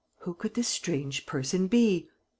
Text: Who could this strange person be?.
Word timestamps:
Who 0.21 0.33
could 0.33 0.55
this 0.55 0.67
strange 0.67 1.27
person 1.27 1.67
be?. 1.67 2.09